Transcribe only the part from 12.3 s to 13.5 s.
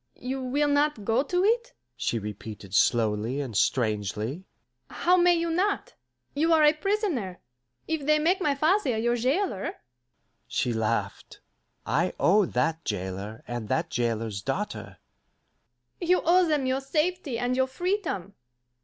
that jailer